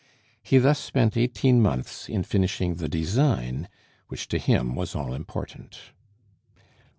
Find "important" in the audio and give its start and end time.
5.13-5.79